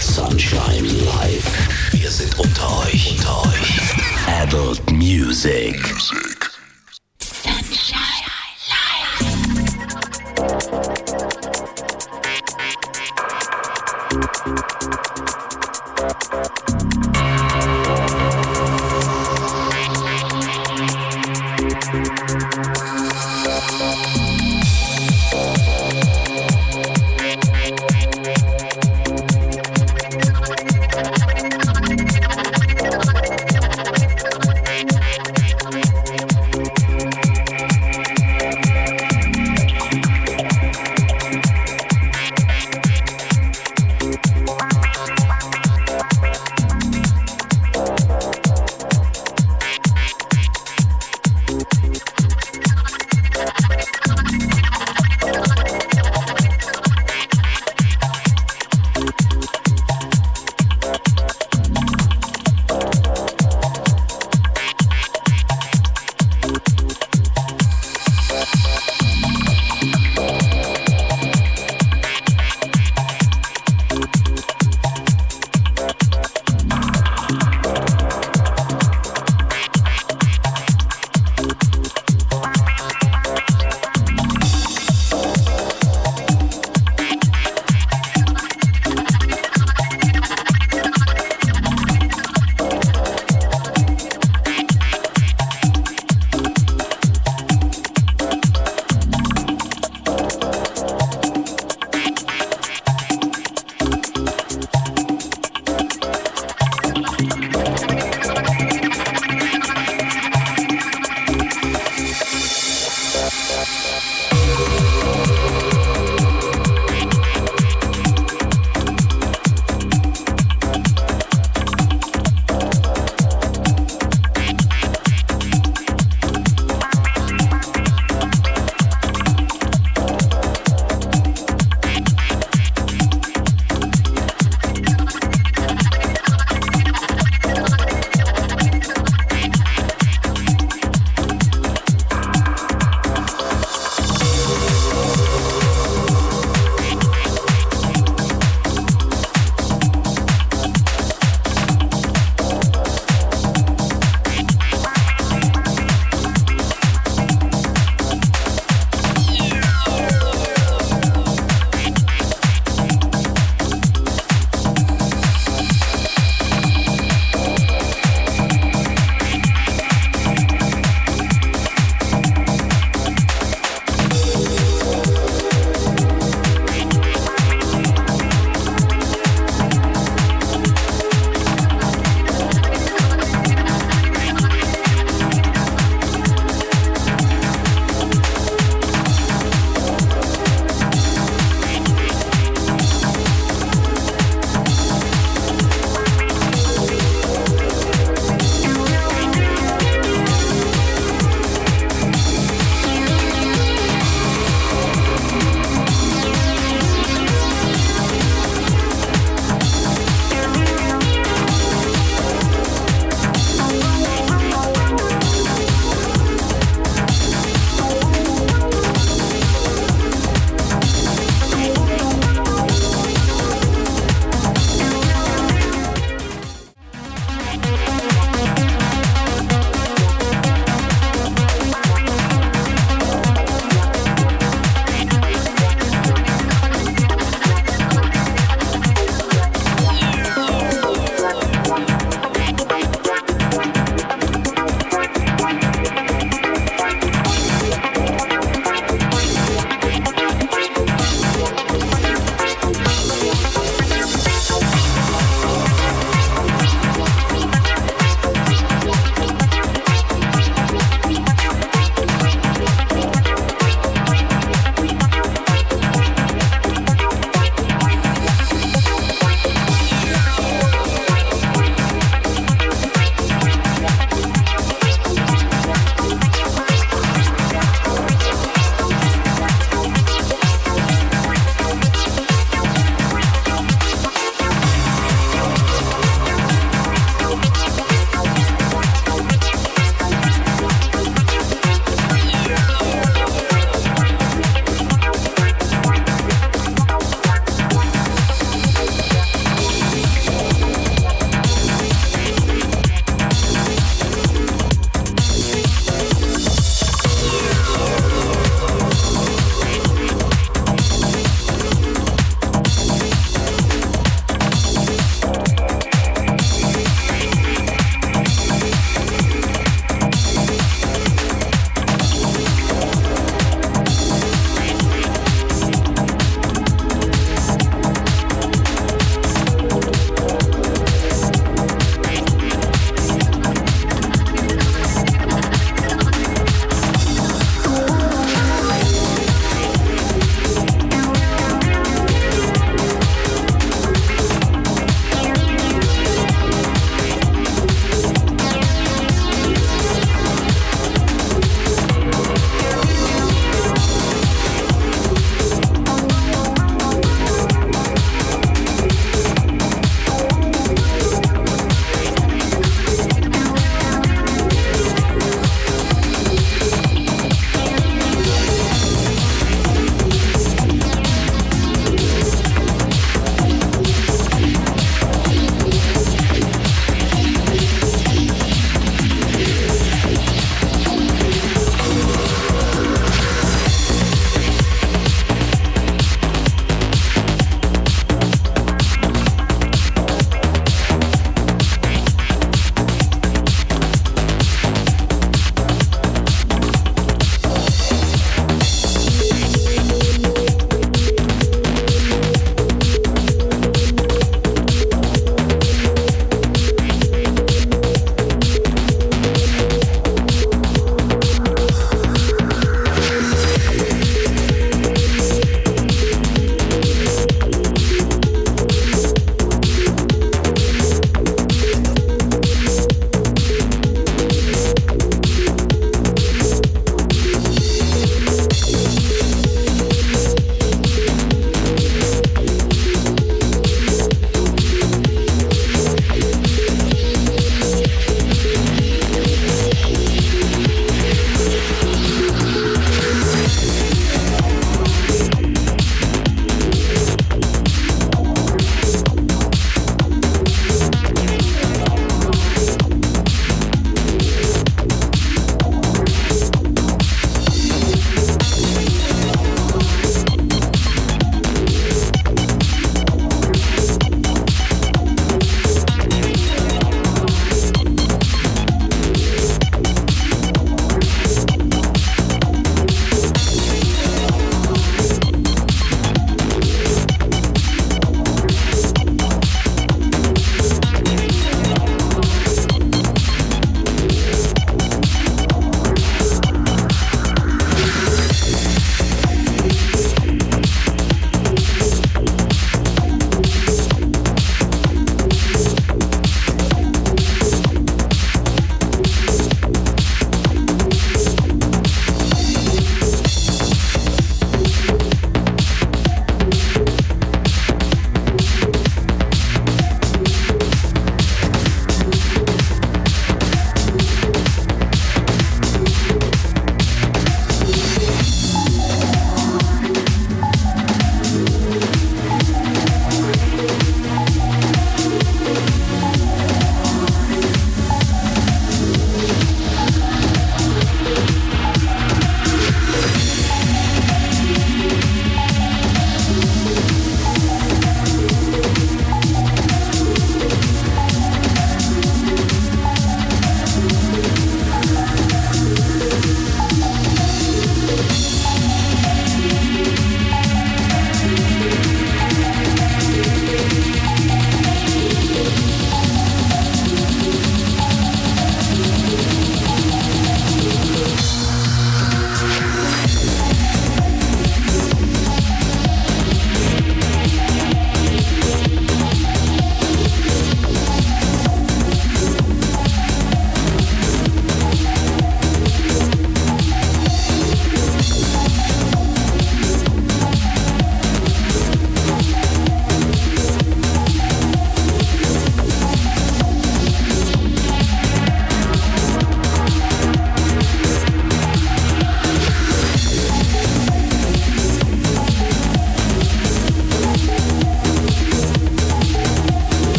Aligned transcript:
Sunshine 0.00 0.88
Live. 1.04 1.92
Wir 1.92 2.10
sind 2.10 2.36
unter 2.38 2.80
euch. 2.80 3.12
Unter 3.12 3.42
euch. 3.42 3.80
Adult 4.26 4.90
Music. 4.90 5.76
Music. 5.92 6.39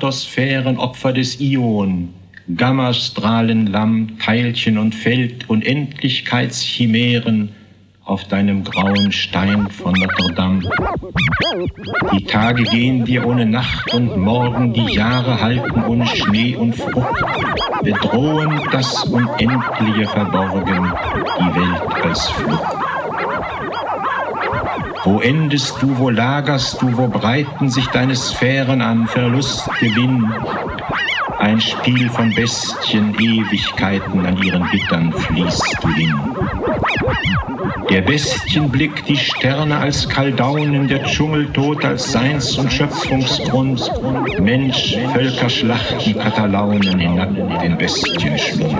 Stratosphären, 0.00 0.78
Opfer 0.78 1.12
des 1.12 1.38
Ion, 1.40 2.08
Gammastrahlen, 2.56 3.66
Lamm, 3.66 4.18
Teilchen 4.18 4.78
und 4.78 4.94
Feld, 4.94 5.50
Unendlichkeitschimären 5.50 7.50
auf 8.06 8.24
deinem 8.24 8.64
grauen 8.64 9.12
Stein 9.12 9.68
von 9.68 9.92
Notre 9.92 10.34
Dame. 10.34 10.62
Die 12.14 12.24
Tage 12.24 12.62
gehen 12.62 13.04
dir 13.04 13.26
ohne 13.26 13.44
Nacht 13.44 13.92
und 13.92 14.16
Morgen, 14.16 14.72
die 14.72 14.94
Jahre 14.94 15.38
halten 15.38 15.84
ohne 15.84 16.06
Schnee 16.06 16.56
und 16.56 16.74
Frucht, 16.74 17.22
bedrohen 17.82 18.58
das 18.72 19.04
Unendliche 19.04 20.06
verborgen, 20.06 20.94
die 21.40 21.54
Welt 21.54 22.04
als 22.04 22.26
Flucht. 22.30 22.79
Wo 25.10 25.18
endest 25.18 25.74
du, 25.82 25.98
wo 25.98 26.08
lagerst 26.08 26.80
du, 26.80 26.96
wo 26.96 27.08
breiten 27.08 27.68
sich 27.68 27.84
deine 27.88 28.14
Sphären 28.14 28.80
an, 28.80 29.08
Verlust, 29.08 29.68
Gewinn, 29.80 30.32
ein 31.40 31.60
Spiel 31.60 32.08
von 32.10 32.32
Bestien, 32.32 33.12
Ewigkeiten 33.18 34.24
an 34.24 34.40
ihren 34.40 34.70
Gittern 34.70 35.12
fließt 35.12 35.76
du 35.82 35.88
hin. 35.94 36.14
Der 37.90 38.02
Bestienblick, 38.02 39.04
die 39.06 39.16
Sterne 39.16 39.78
als 39.78 40.08
Kaldaunen, 40.08 40.86
der 40.86 41.02
Dschungeltod 41.02 41.84
als 41.84 42.12
Seins- 42.12 42.56
und 42.56 42.72
Schöpfungsgrund, 42.72 43.90
Mensch, 44.38 44.96
Völkerschlachten, 45.12 46.20
Katalaunen 46.20 47.00
hinab 47.00 47.34
den 47.60 47.76
Bestienschlund. 47.76 48.78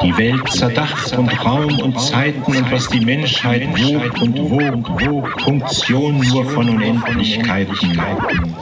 Die 0.00 0.16
Welt 0.16 0.48
zerdacht 0.50 1.16
und 1.16 1.44
Raum 1.44 1.78
und 1.80 2.00
Zeiten 2.00 2.56
und 2.56 2.72
was 2.72 2.88
die 2.88 3.04
Menschheit 3.04 3.68
wog 3.78 4.20
und 4.20 4.38
wog, 4.38 5.06
wog, 5.06 5.40
Funktion 5.42 6.18
nur 6.18 6.44
von 6.44 6.68
Unendlichkeiten, 6.68 8.00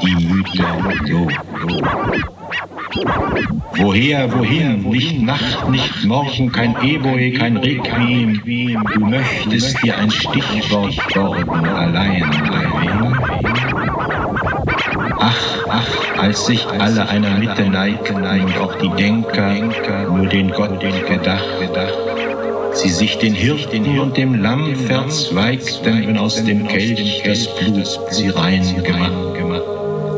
die 0.03 0.27
Mythe 0.27 0.65
log. 1.07 1.33
Woher, 3.77 4.33
wohin, 4.33 4.83
nicht 4.91 5.23
Nacht, 5.23 5.69
nicht 5.71 6.05
Morgen, 6.05 6.51
kein 6.51 6.75
Eboe, 6.83 7.33
kein 7.33 7.57
Requiem, 7.57 8.43
du 8.95 9.01
möchtest 9.07 9.83
dir 9.83 9.97
ein 9.97 10.11
Stichwort 10.11 10.97
worden, 11.17 11.67
allein, 11.67 12.25
allein. 12.25 13.19
Ach, 15.19 15.59
ach, 15.69 16.10
als 16.21 16.47
sich 16.47 16.67
alle 16.67 17.09
einer 17.09 17.39
Mitte 17.39 17.69
neigten 17.69 18.17
und 18.17 18.59
auch 18.59 18.75
die 18.77 18.91
Denker 18.91 20.05
nur 20.11 20.27
den 20.27 20.51
Gott 20.51 20.79
gedacht, 20.81 21.45
sie 22.75 22.91
sich 22.91 23.19
den 23.19 23.35
Hirten 23.35 23.99
und 23.99 24.17
dem 24.17 24.35
Lamm 24.35 24.77
verzweigten, 24.77 26.07
wenn 26.07 26.19
aus 26.19 26.45
dem 26.45 26.69
Kelch 26.69 27.23
das 27.25 27.47
Blut 27.57 27.89
sie 28.11 28.29
rein 28.29 28.83
gemacht 28.85 29.13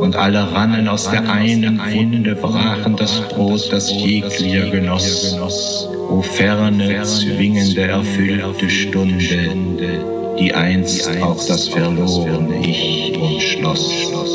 und 0.01 0.17
alle 0.17 0.53
rannen 0.53 0.89
aus 0.89 1.09
der 1.09 1.31
einen 1.31 1.79
Wunde, 1.79 2.35
brachen 2.35 2.97
das 2.97 3.21
Brot, 3.29 3.73
das 3.73 3.91
jeglicher 3.93 4.69
genoss. 4.71 5.89
O 6.11 6.21
ferne, 6.21 7.03
zwingende, 7.05 7.83
erfüllte 7.83 8.69
Stunde, 8.69 10.05
die 10.41 10.53
einst 10.53 11.09
auch 11.23 11.47
das 11.47 11.69
verlorene 11.69 12.67
Ich 12.67 13.17
umschloss. 13.17 14.32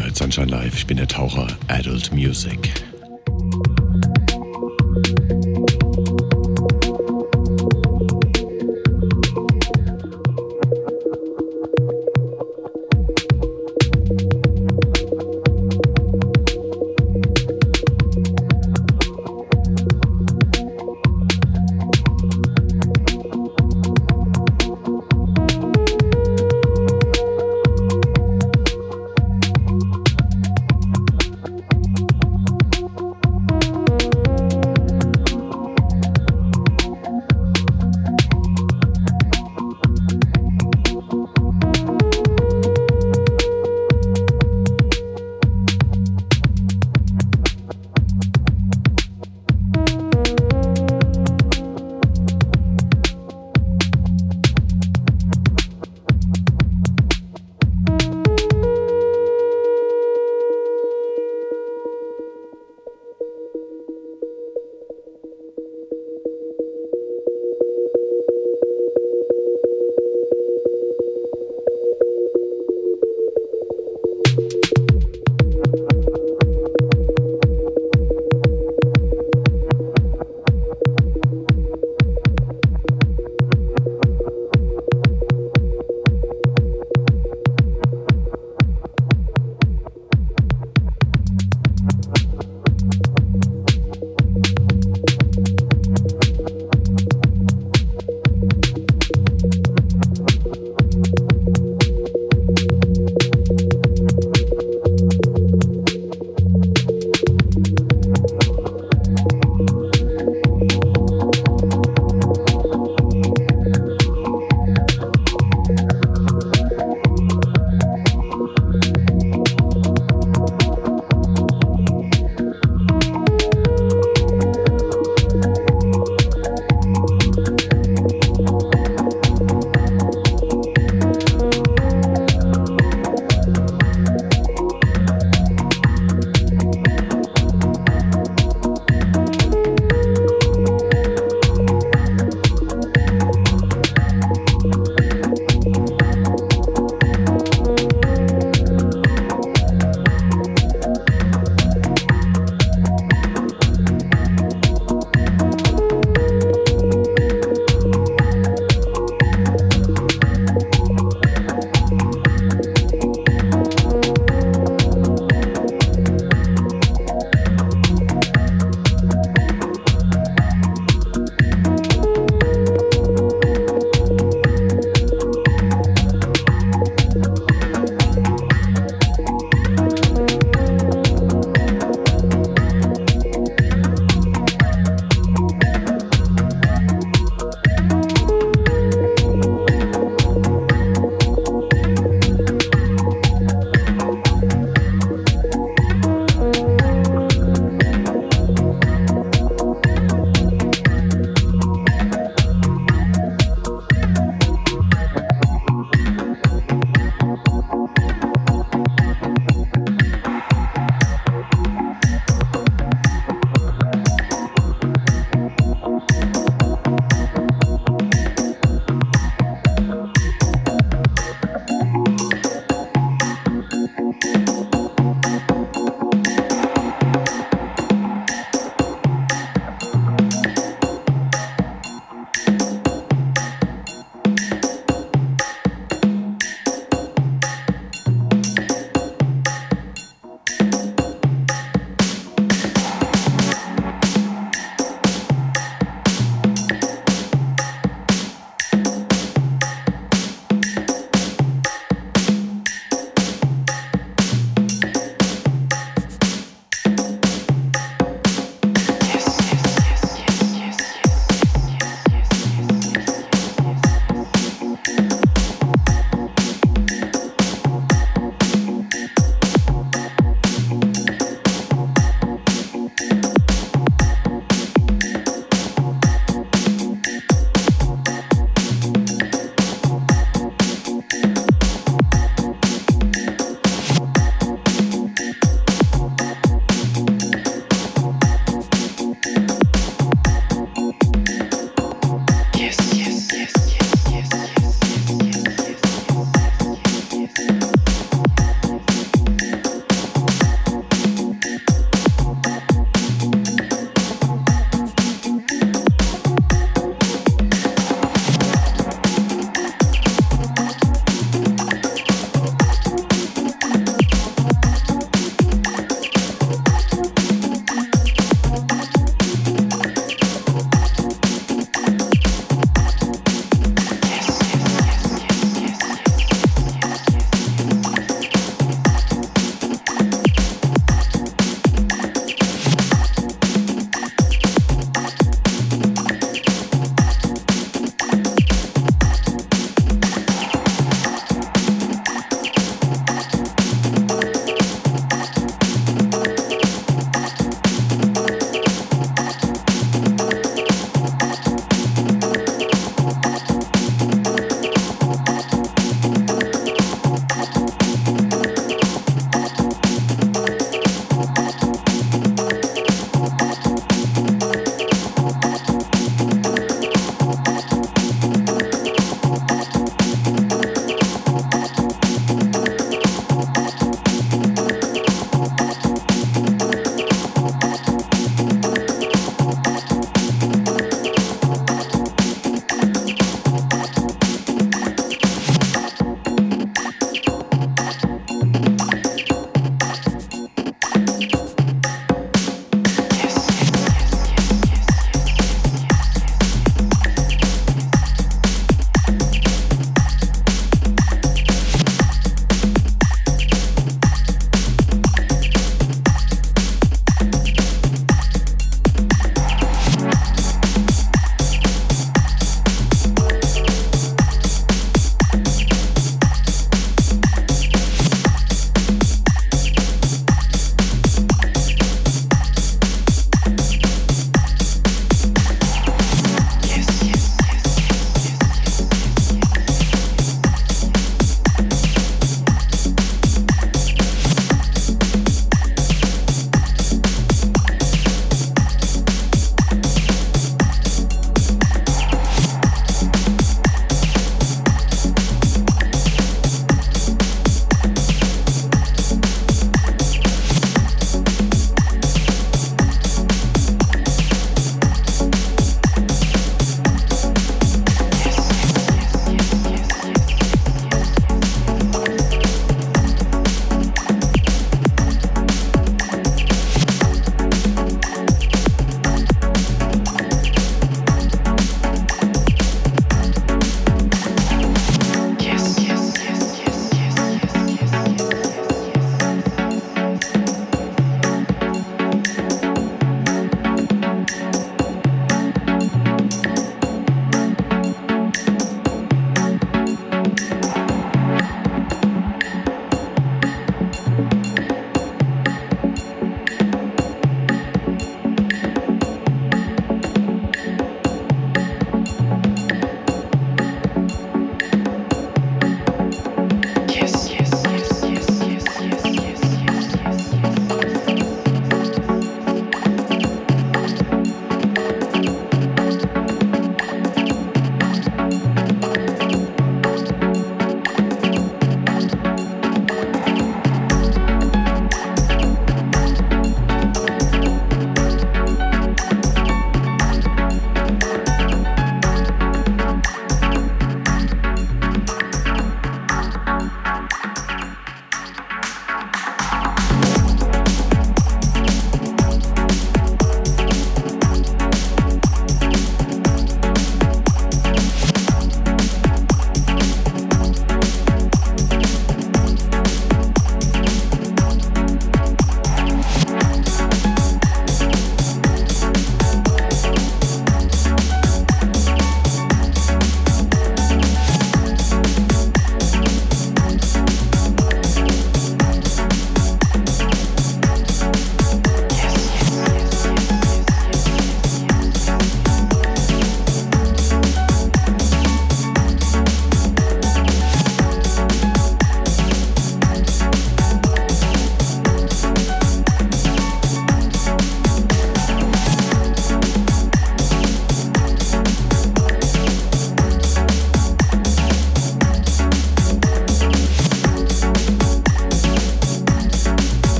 Hört 0.00 0.16
Sunshine 0.16 0.46
Live. 0.46 0.74
Ich 0.74 0.86
bin 0.86 0.96
der 0.96 1.08
Taucher 1.08 1.46
Adult 1.68 2.12
Music. 2.12 2.87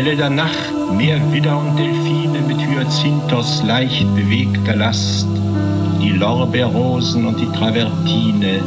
Welle 0.00 0.16
der 0.16 0.30
Nacht, 0.30 0.72
Meer, 0.96 1.20
Widder 1.30 1.58
und 1.58 1.76
Delfine 1.76 2.40
mit 2.48 2.58
Hyazinthos 2.58 3.62
leicht 3.64 4.06
bewegter 4.14 4.74
Last, 4.74 5.28
die 6.00 6.12
Lorbeerrosen 6.12 7.26
und 7.26 7.38
die 7.38 7.52
Travertine 7.58 8.62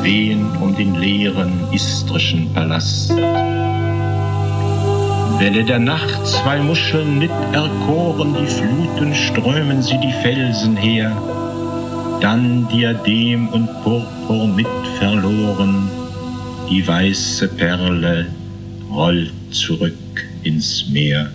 wehen 0.00 0.46
um 0.62 0.74
den 0.74 0.94
leeren 0.94 1.52
istrischen 1.70 2.50
Palast. 2.54 3.10
Welle 5.38 5.64
der 5.64 5.80
Nacht, 5.80 6.26
zwei 6.26 6.58
Muscheln 6.60 7.18
mit 7.18 7.30
erkoren, 7.52 8.34
die 8.40 8.46
Fluten 8.46 9.14
strömen 9.14 9.82
sie 9.82 9.98
die 9.98 10.14
Felsen 10.22 10.78
her, 10.78 11.12
dann 12.22 12.66
Diadem 12.68 13.48
und 13.48 13.68
Purpur 13.82 14.46
mit 14.48 14.66
verloren, 14.98 15.90
die 16.70 16.88
weiße 16.88 17.48
Perle 17.48 18.28
rollt 18.90 19.30
zurück 19.50 19.92
ins 20.44 20.88
Meer. 20.92 21.30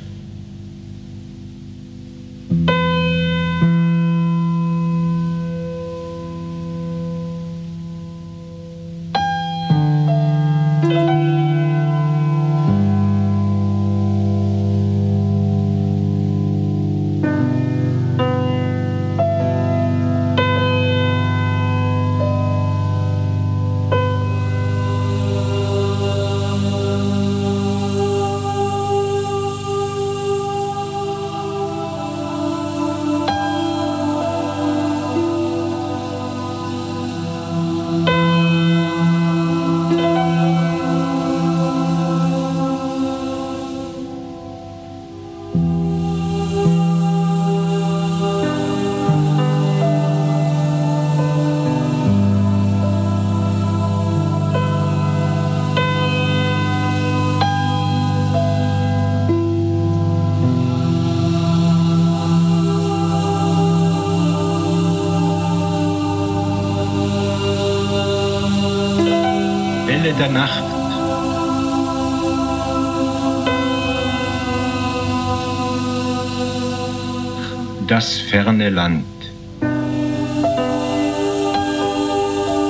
Das 77.99 78.17
ferne 78.17 78.69
Land. 78.69 79.03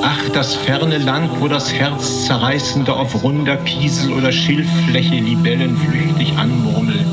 Ach, 0.01 0.29
das 0.33 0.55
ferne 0.55 0.97
Land, 0.97 1.29
wo 1.39 1.47
das 1.47 1.71
Herz 1.71 2.25
zerreißende 2.25 2.91
auf 2.91 3.23
runder 3.23 3.57
Kiesel 3.57 4.11
oder 4.13 4.31
Schilffläche 4.31 5.13
Libellen 5.13 5.77
flüchtig 5.77 6.35
anmurmelt. 6.35 7.05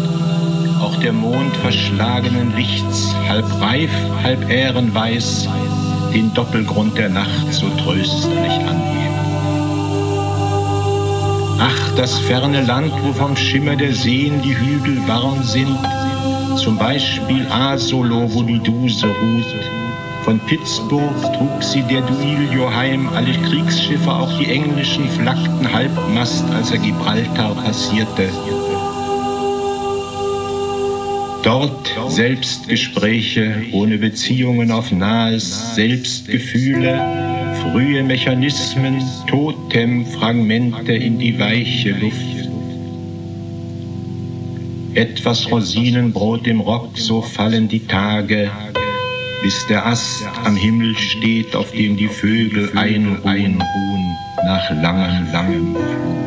Auch 0.80 0.96
der 0.96 1.12
Mond 1.12 1.54
verschlagenen 1.58 2.56
Lichts, 2.56 3.14
halb 3.28 3.44
reif, 3.60 3.90
halb 4.22 4.48
ährenweiß, 4.48 5.46
den 6.14 6.32
Doppelgrund 6.32 6.96
der 6.96 7.10
Nacht 7.10 7.52
so 7.52 7.68
tröstlich 7.84 8.54
anhebt. 8.66 9.12
Ach, 11.60 11.94
das 11.96 12.18
ferne 12.20 12.62
Land, 12.62 12.94
wo 13.02 13.12
vom 13.12 13.36
Schimmer 13.36 13.76
der 13.76 13.92
Seen 13.92 14.40
die 14.40 14.56
Hügel 14.56 15.06
warm 15.06 15.42
sind, 15.42 15.76
zum 16.56 16.78
Beispiel 16.78 17.46
Asolo, 17.50 18.32
wo 18.34 18.42
die 18.42 18.58
Duse 18.58 19.06
ruht. 19.06 19.44
Von 20.24 20.40
Pittsburgh 20.40 21.22
trug 21.36 21.62
sie 21.62 21.82
der 21.82 22.00
Duilio 22.00 22.74
heim, 22.74 23.08
alle 23.14 23.32
Kriegsschiffe, 23.48 24.10
auch 24.10 24.38
die 24.38 24.46
englischen, 24.46 25.08
flackten 25.10 25.72
Halbmast, 25.72 26.44
als 26.52 26.72
er 26.72 26.78
Gibraltar 26.78 27.54
passierte. 27.54 28.28
Dort 31.44 31.94
Selbstgespräche 32.08 33.66
ohne 33.70 33.98
Beziehungen 33.98 34.72
auf 34.72 34.90
nahes 34.90 35.76
Selbstgefühle, 35.76 36.98
frühe 37.62 38.02
Mechanismen, 38.02 39.00
Totemfragmente 39.28 40.92
in 40.92 41.20
die 41.20 41.38
weiche 41.38 41.90
Luft. 41.90 42.25
Etwas 45.26 45.50
Rosinenbrot 45.50 46.46
im 46.46 46.60
Rock, 46.60 46.96
so 46.96 47.20
fallen 47.20 47.66
die 47.66 47.84
Tage, 47.84 48.48
bis 49.42 49.66
der 49.66 49.84
Ast 49.84 50.24
am 50.44 50.54
Himmel 50.54 50.96
steht, 50.96 51.56
auf 51.56 51.72
dem 51.72 51.96
die 51.96 52.06
Vögel 52.06 52.70
einruhen 52.78 53.60
nach 54.44 54.70
langem, 54.70 55.32
langem 55.32 55.74
Flug. 55.74 56.25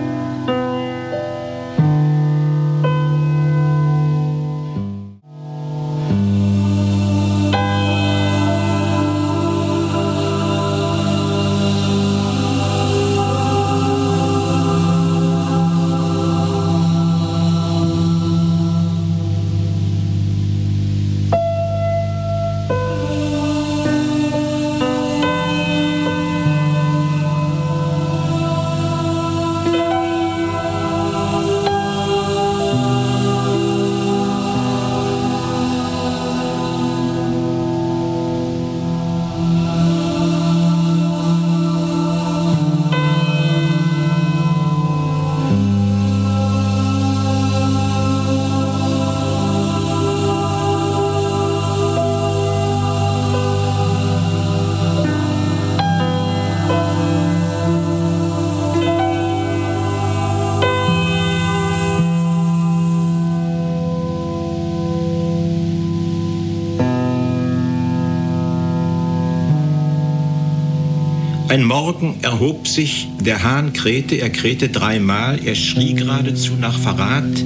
Morgen 71.69 72.15
erhob 72.23 72.67
sich, 72.67 73.07
der 73.19 73.43
Hahn 73.43 73.73
krähte, 73.73 74.15
er 74.15 74.31
krähte 74.31 74.69
dreimal, 74.69 75.39
er 75.45 75.53
schrie 75.53 75.93
geradezu 75.93 76.53
nach 76.59 76.79
Verrat, 76.79 77.43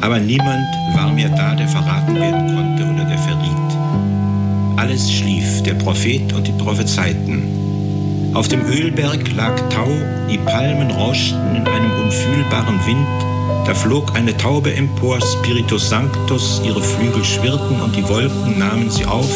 aber 0.00 0.18
niemand 0.18 0.64
war 0.94 1.12
mehr 1.12 1.28
da, 1.28 1.54
der 1.54 1.68
verraten 1.68 2.14
werden 2.14 2.56
konnte 2.56 2.84
oder 2.84 3.04
der 3.04 3.18
verriet. 3.18 4.78
Alles 4.78 5.12
schlief, 5.12 5.62
der 5.62 5.74
Prophet 5.74 6.32
und 6.32 6.46
die 6.46 6.52
Prophezeiten. 6.52 8.32
Auf 8.32 8.48
dem 8.48 8.64
Ölberg 8.64 9.30
lag 9.36 9.54
Tau, 9.68 9.90
die 10.30 10.38
Palmen 10.38 10.90
rauschten 10.90 11.56
in 11.56 11.68
einem 11.68 11.90
unfühlbaren 12.02 12.80
Wind, 12.86 13.66
da 13.66 13.74
flog 13.74 14.16
eine 14.16 14.34
Taube 14.38 14.72
empor, 14.72 15.18
Spiritus 15.20 15.90
Sanctus, 15.90 16.62
ihre 16.64 16.80
Flügel 16.80 17.22
schwirrten 17.22 17.82
und 17.82 17.94
die 17.94 18.08
Wolken 18.08 18.58
nahmen 18.58 18.88
sie 18.88 19.04
auf, 19.04 19.28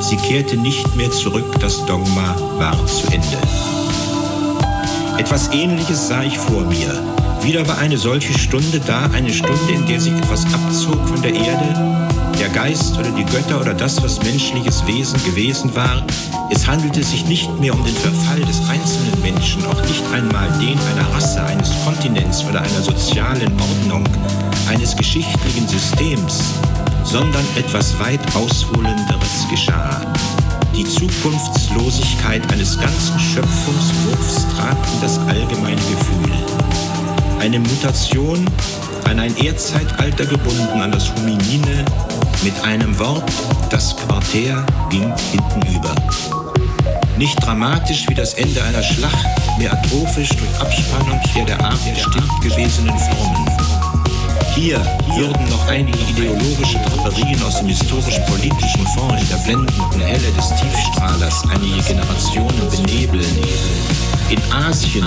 Sie 0.00 0.16
kehrte 0.16 0.56
nicht 0.56 0.94
mehr 0.96 1.10
zurück, 1.10 1.44
das 1.60 1.84
Dogma 1.84 2.36
war 2.58 2.86
zu 2.86 3.06
Ende. 3.08 3.38
Etwas 5.18 5.50
Ähnliches 5.52 6.08
sah 6.08 6.22
ich 6.22 6.38
vor 6.38 6.62
mir. 6.62 7.02
Wieder 7.42 7.66
war 7.66 7.78
eine 7.78 7.98
solche 7.98 8.36
Stunde 8.38 8.80
da, 8.80 9.06
eine 9.12 9.32
Stunde, 9.32 9.72
in 9.72 9.86
der 9.86 10.00
sich 10.00 10.12
etwas 10.12 10.44
abzog 10.52 11.08
von 11.08 11.20
der 11.22 11.34
Erde, 11.34 11.98
der 12.38 12.48
Geist 12.50 12.96
oder 12.98 13.10
die 13.10 13.24
Götter 13.24 13.60
oder 13.60 13.74
das, 13.74 14.02
was 14.02 14.22
menschliches 14.22 14.86
Wesen 14.86 15.22
gewesen 15.24 15.74
war. 15.74 16.04
Es 16.50 16.66
handelte 16.66 17.02
sich 17.02 17.26
nicht 17.26 17.48
mehr 17.58 17.74
um 17.74 17.84
den 17.84 17.96
Verfall 17.96 18.40
des 18.40 18.60
einzelnen 18.68 19.20
Menschen, 19.22 19.64
auch 19.66 19.80
nicht 19.82 20.02
einmal 20.12 20.48
den 20.60 20.78
einer 20.78 21.14
Rasse, 21.14 21.42
eines 21.42 21.70
Kontinents 21.84 22.44
oder 22.44 22.60
einer 22.60 22.82
sozialen 22.82 23.52
Ordnung, 23.60 24.04
eines 24.68 24.96
geschichtlichen 24.96 25.66
Systems, 25.66 26.40
sondern 27.10 27.44
etwas 27.56 27.98
weit 27.98 28.20
ausholenderes 28.36 29.46
geschah. 29.50 30.00
Die 30.76 30.84
Zukunftslosigkeit 30.84 32.42
eines 32.52 32.78
ganzen 32.78 33.18
Schöpfungswurfs 33.18 34.46
trat 34.54 34.76
in 34.92 35.00
das 35.00 35.18
allgemeine 35.20 35.76
Gefühl. 35.76 36.32
Eine 37.40 37.60
Mutation 37.60 38.44
an 39.04 39.18
ein 39.18 39.34
Erdzeitalter 39.38 40.26
gebunden, 40.26 40.80
an 40.80 40.92
das 40.92 41.10
Hominine, 41.14 41.84
mit 42.44 42.62
einem 42.62 42.96
Wort, 42.98 43.32
das 43.70 43.96
Quartär 43.96 44.64
ging 44.90 45.12
hintenüber. 45.32 45.94
Nicht 47.16 47.42
dramatisch 47.44 48.08
wie 48.08 48.14
das 48.14 48.34
Ende 48.34 48.62
einer 48.62 48.82
Schlacht, 48.82 49.26
mehr 49.58 49.72
atrophisch 49.72 50.28
durch 50.28 50.60
Abspannung 50.60 51.20
der 51.34 51.44
der 51.46 51.64
Art 51.64 51.80
bestimmt 51.94 52.40
gewesenen 52.42 52.96
Formen. 52.98 53.47
Hier 54.54 54.78
würden 55.16 55.48
noch 55.48 55.66
einige 55.68 55.98
ideologische 55.98 56.78
Draperien 56.78 57.42
aus 57.42 57.58
dem 57.58 57.68
historisch-politischen 57.68 58.86
Fond 58.96 59.20
in 59.20 59.28
der 59.28 59.36
blendenden 59.36 60.00
Helle 60.00 60.32
des 60.32 60.48
Tiefstrahlers 60.60 61.44
einige 61.50 61.82
Generationen 61.82 62.70
benebeln. 62.70 63.38
In 64.30 64.38
Asien 64.52 65.06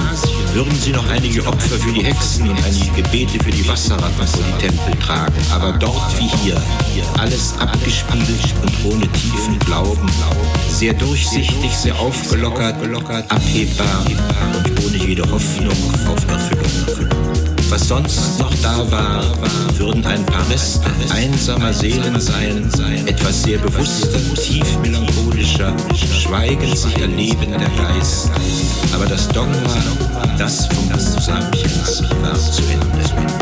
würden 0.54 0.74
sie 0.80 0.92
noch 0.92 1.08
einige 1.10 1.46
Opfer 1.46 1.78
für 1.78 1.92
die 1.92 2.04
Hexen 2.04 2.50
und 2.50 2.58
einige 2.64 3.04
Gebete 3.04 3.44
für 3.44 3.52
die 3.52 3.68
Wasserratten 3.68 4.28
vor 4.28 4.44
die 4.44 4.68
Tempel 4.68 5.00
tragen. 5.00 5.46
Aber 5.54 5.74
dort 5.74 6.18
wie 6.18 6.30
hier, 6.44 6.60
alles 7.20 7.54
abgespiegelt 7.60 8.56
und 8.64 8.94
ohne 8.94 9.08
tiefen 9.12 9.60
Glauben, 9.60 10.10
sehr 10.70 10.94
durchsichtig, 10.94 11.72
sehr 11.72 12.00
aufgelockert, 12.00 12.82
abhebbar 13.30 14.06
und 14.66 14.86
ohne 14.86 14.98
jede 14.98 15.24
Hoffnung 15.32 15.72
auf 16.08 16.28
Erfüllung. 16.28 17.21
Was 17.72 17.88
sonst 17.88 18.38
noch 18.38 18.54
da 18.62 18.92
war, 18.92 19.24
würden 19.78 20.06
ein 20.06 20.26
paar 20.26 20.46
Reste 20.50 20.92
einsamer 21.10 21.72
Seelen 21.72 22.20
sein, 22.20 23.08
etwas 23.08 23.44
sehr 23.44 23.60
bewusster, 23.60 24.20
tief 24.36 24.78
melancholischer, 24.82 25.74
schweigend 26.14 26.78
sich 26.78 26.98
erlebender 27.00 27.70
Geist. 27.78 28.30
Aber 28.94 29.06
das 29.06 29.26
Dogma, 29.30 29.56
das 30.38 30.68
vom 30.68 30.90
Buchsamchens 30.90 32.04
war 32.22 32.36
zu 32.36 32.62
Ende. 32.64 33.41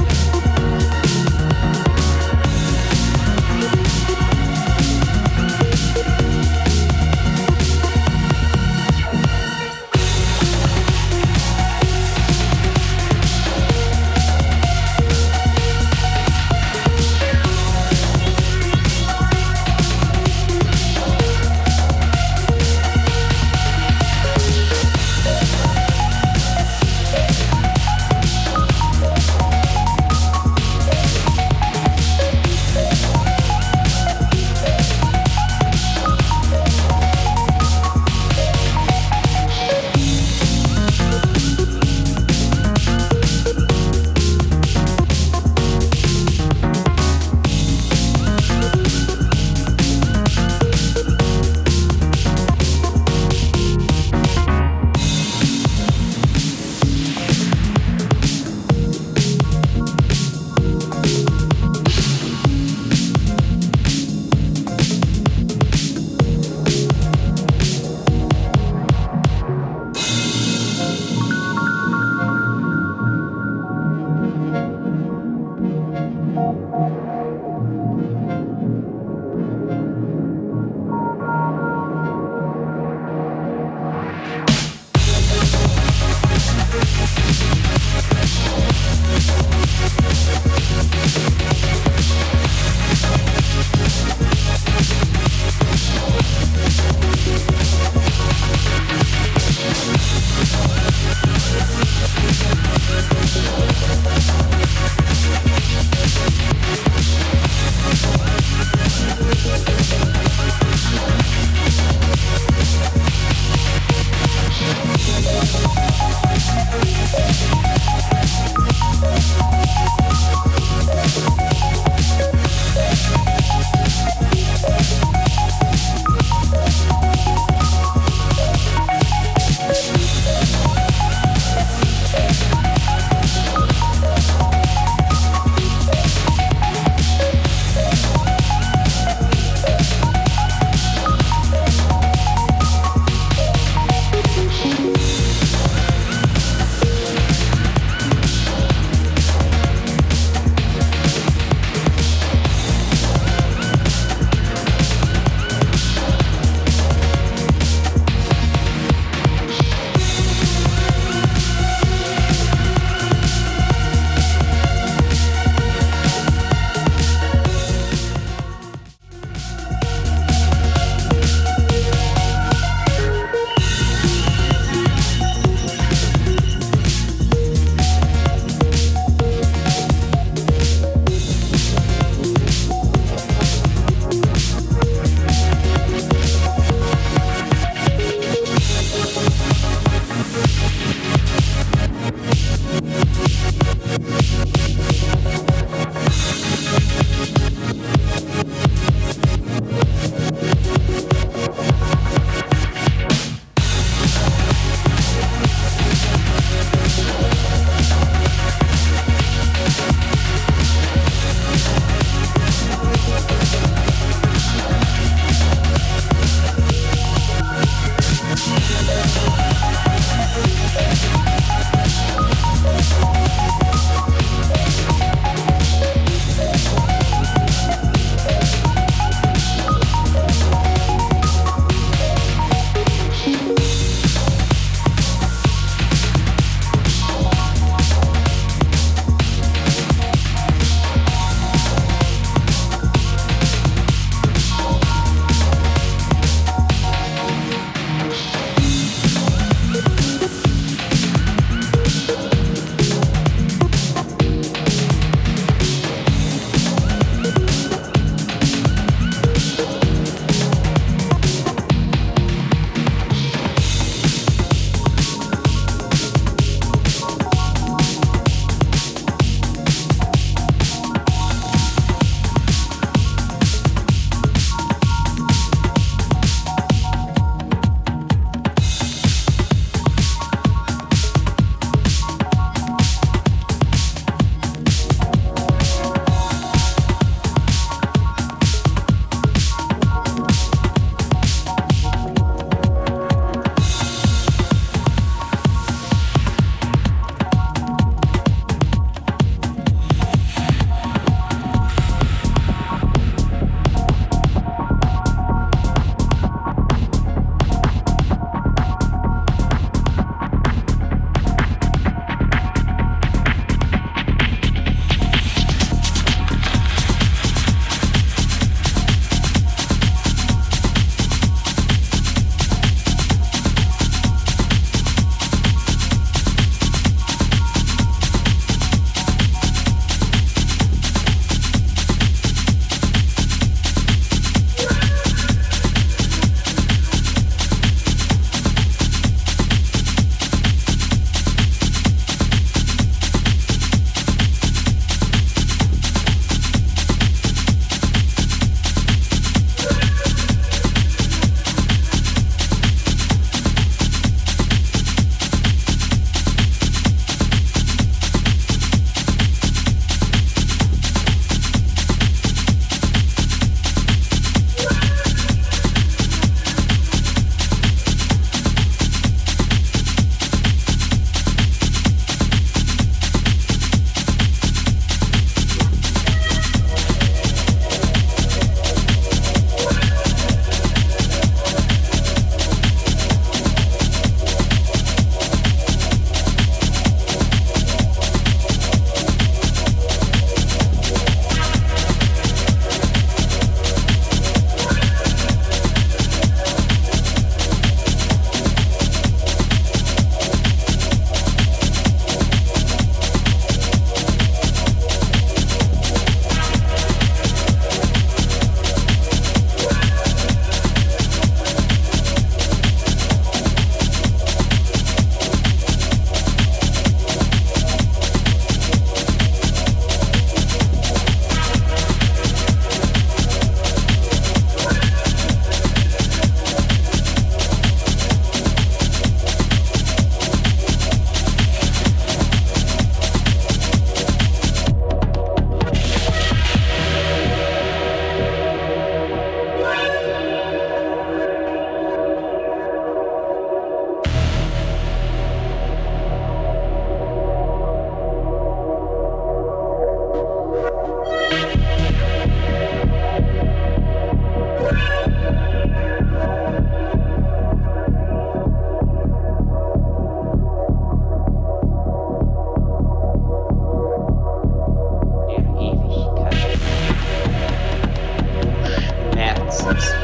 Thanks. 469.70 469.99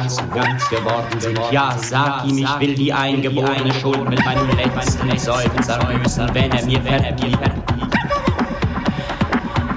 Ganz 0.00 0.18
wund 0.22 0.70
geworden 0.70 1.20
sind. 1.20 1.38
Ja, 1.50 1.74
sag 1.76 2.24
ihm, 2.24 2.38
ich 2.38 2.60
will 2.60 2.74
die 2.74 2.92
eingeborene 2.92 3.72
Schuld 3.74 4.08
mit 4.08 4.24
meinem 4.24 4.48
letzten 4.56 5.18
Seufzer 5.18 5.78
büßen, 5.78 6.28
wenn 6.32 6.50
er 6.50 6.64
mir 6.64 6.80
vergibt. 6.80 7.38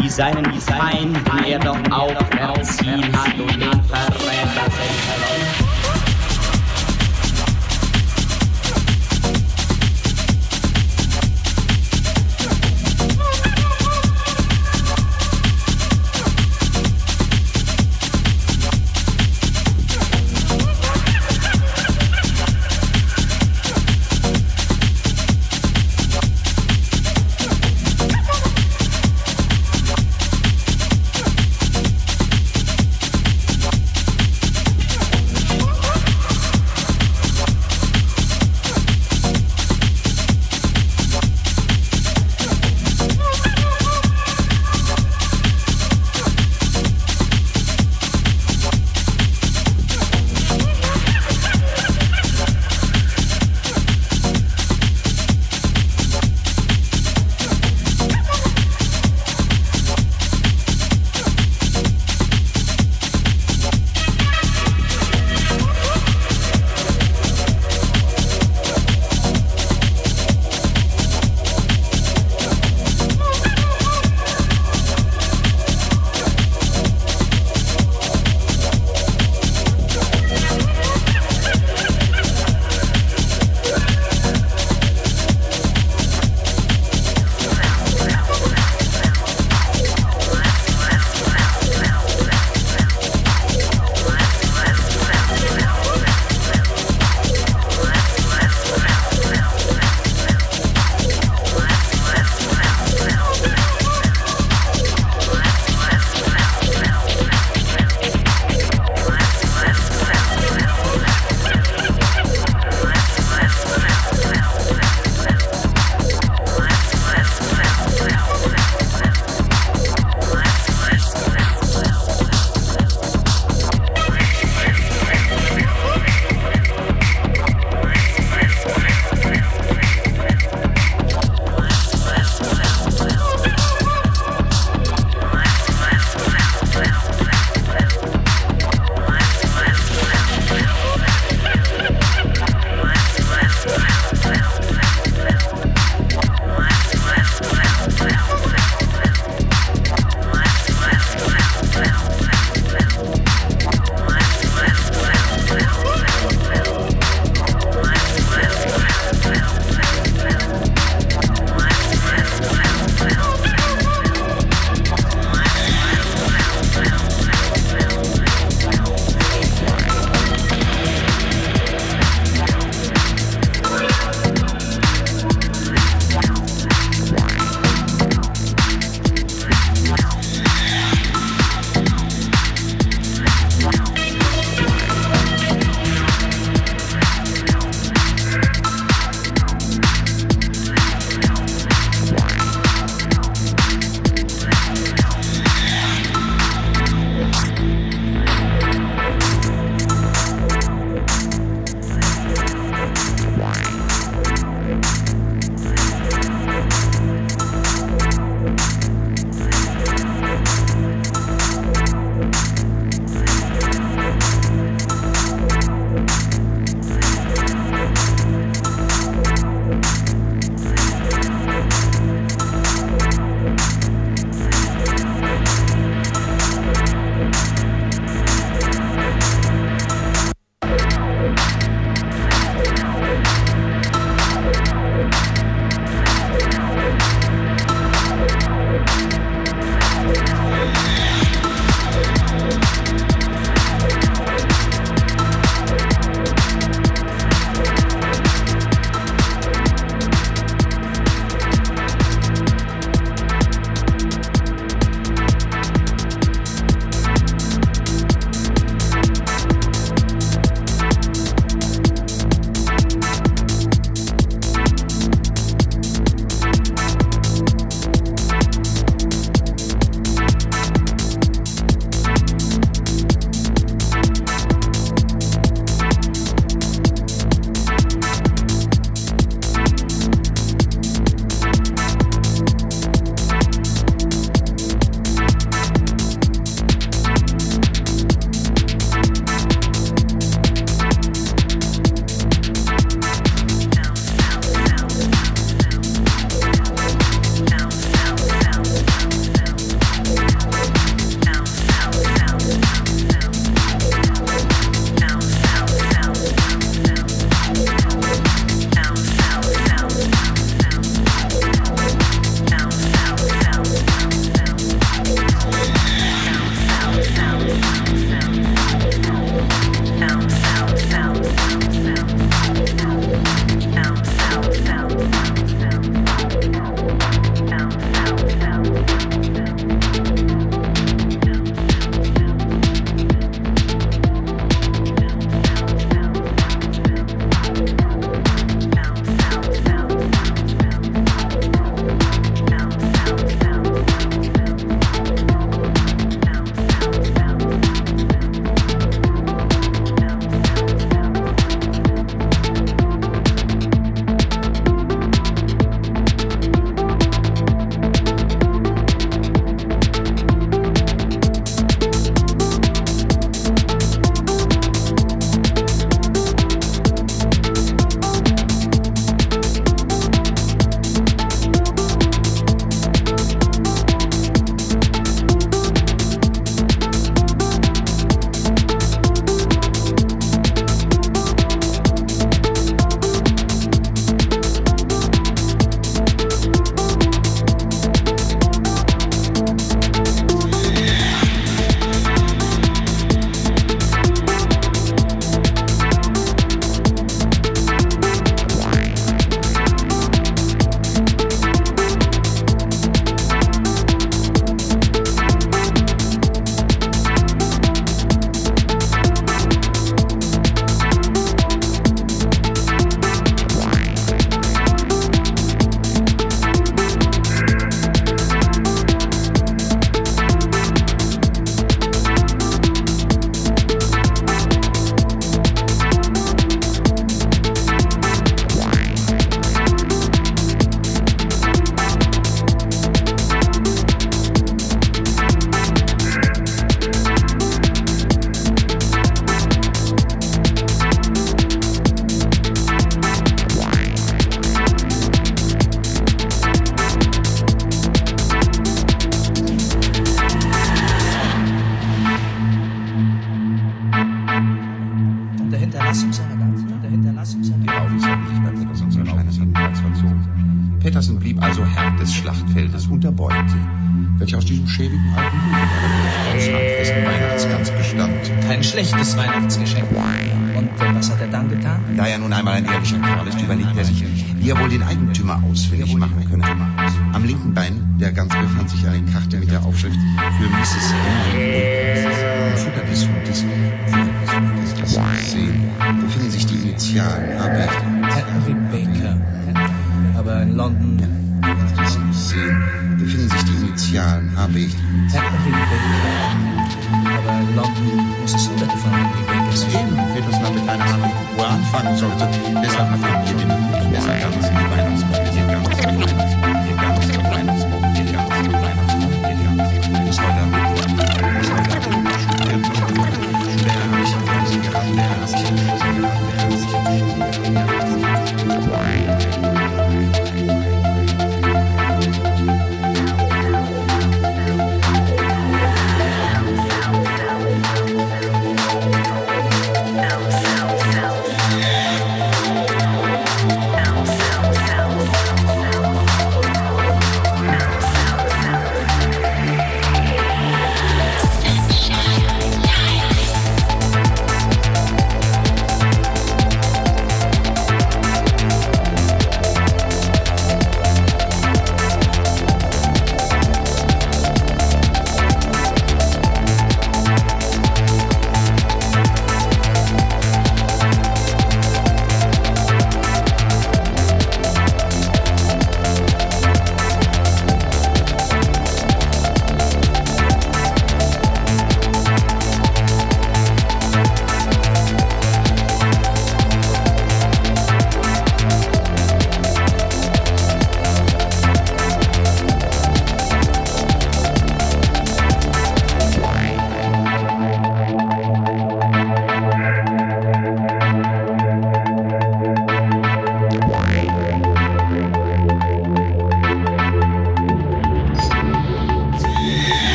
Wie 0.00 0.08
seinen 0.08 0.44
Feinden 0.60 1.44
er 1.46 1.58
doch 1.58 1.78
auch 1.90 2.26
verziehen 2.30 3.12
hat 3.16 3.38
und 3.38 3.60
den 3.60 3.82
Verräter 3.84 4.67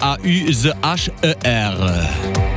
A 0.00 0.16
U 0.22 0.52
Z 0.52 0.72
H 0.82 1.10
E 1.22 1.34
R. 1.44 2.47